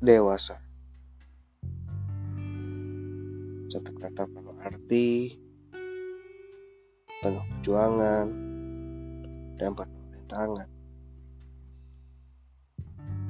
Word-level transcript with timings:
dewasa. 0.00 0.56
Satu 3.68 3.92
kata 4.00 4.24
penuh 4.26 4.56
arti, 4.64 5.36
penuh 7.20 7.44
perjuangan, 7.44 8.26
dan 9.60 9.70
penuh 9.76 10.04
rintangan. 10.16 10.68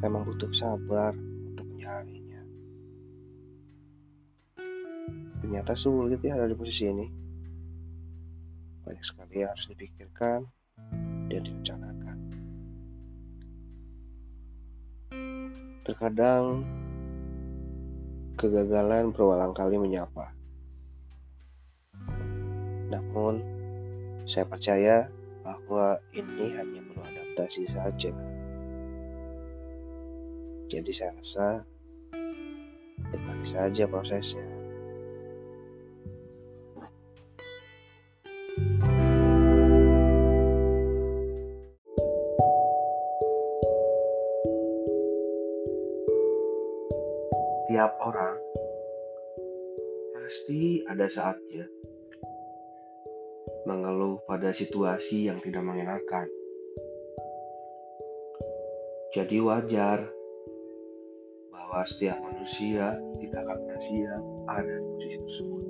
Memang 0.00 0.22
butuh 0.24 0.48
sabar 0.54 1.12
untuk 1.50 1.66
menjalaninya. 1.74 2.40
Ternyata 5.42 5.74
sulit 5.74 6.22
ya 6.22 6.38
ada 6.38 6.46
di 6.46 6.56
posisi 6.56 6.86
ini. 6.86 7.06
Banyak 8.86 9.04
sekali 9.04 9.42
yang 9.42 9.52
harus 9.52 9.66
dipikirkan 9.68 10.46
Terkadang 15.90 16.62
kegagalan 18.38 19.10
berulang 19.10 19.50
kali 19.50 19.74
menyapa. 19.74 20.30
Namun, 22.94 23.42
saya 24.22 24.46
percaya 24.46 25.10
bahwa 25.42 25.98
ini 26.14 26.54
hanya 26.54 26.78
perlu 26.86 27.02
adaptasi 27.02 27.66
saja. 27.74 28.14
Jadi 30.70 30.90
saya 30.94 31.10
rasa 31.18 31.66
nikmati 33.10 33.46
saja 33.50 33.82
prosesnya. 33.90 34.46
Setiap 47.70 48.02
orang 48.02 48.34
pasti 50.10 50.82
ada 50.90 51.06
saatnya 51.06 51.70
mengeluh 53.62 54.18
pada 54.26 54.50
situasi 54.50 55.30
yang 55.30 55.38
tidak 55.38 55.62
mengenakan. 55.62 56.26
Jadi 59.14 59.38
wajar 59.38 60.02
bahwa 61.54 61.86
setiap 61.86 62.18
manusia 62.18 62.98
tidak 63.22 63.46
akan 63.46 63.78
siap 63.78 64.22
ada 64.50 64.74
di 64.74 64.86
posisi 64.90 65.16
tersebut. 65.22 65.64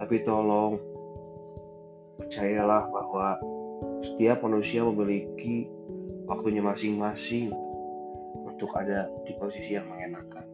Tapi 0.00 0.16
tolong 0.24 0.80
percayalah 2.16 2.88
bahwa 2.88 3.36
setiap 4.00 4.40
manusia 4.40 4.80
memiliki 4.80 5.68
waktunya 6.24 6.64
masing-masing 6.64 7.71
untuk 8.52 8.70
ada 8.76 9.08
di 9.24 9.32
posisi 9.40 9.72
yang 9.72 9.88
mengenakan. 9.88 10.46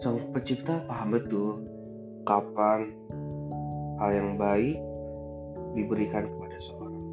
Sang 0.00 0.20
pencipta 0.32 0.84
paham 0.84 1.16
betul 1.16 1.64
kapan 2.24 2.92
hal 4.00 4.10
yang 4.12 4.30
baik 4.40 4.76
diberikan 5.76 6.28
kepada 6.28 6.56
seorang. 6.60 7.04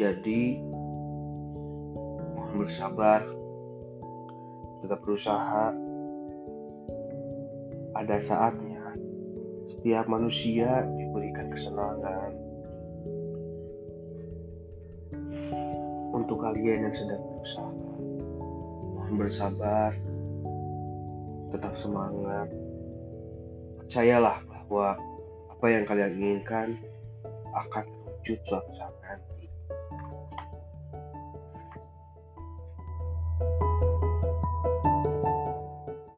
Jadi, 0.00 0.56
mohon 2.32 2.64
bersabar, 2.64 3.20
tetap 4.80 4.98
berusaha. 5.04 5.76
Ada 7.90 8.16
saatnya 8.22 8.96
setiap 9.76 10.08
manusia 10.08 10.88
diberikan 11.40 11.48
kesenangan. 11.56 12.32
Untuk 16.10 16.38
kalian 16.42 16.90
yang 16.90 16.94
sedang 16.94 17.22
berusaha, 17.22 17.72
mohon 18.92 19.14
bersabar, 19.16 19.92
tetap 21.54 21.72
semangat. 21.78 22.48
Percayalah 23.80 24.38
bahwa 24.44 24.98
apa 25.48 25.66
yang 25.70 25.84
kalian 25.88 26.12
inginkan 26.18 26.68
akan 27.56 27.84
terwujud 27.88 28.38
suatu 28.44 28.70
saat 28.76 28.94
nanti. 29.02 29.39